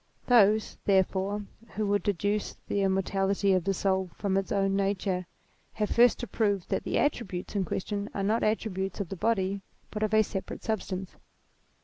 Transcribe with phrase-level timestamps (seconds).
[0.25, 1.45] Those, therefore,
[1.75, 5.27] who would deduce the immortality of the soul from its own nature
[5.73, 9.15] have first to prove that the attributes in question are not attri butes of the
[9.15, 9.61] body
[9.91, 11.17] but of a separate substance.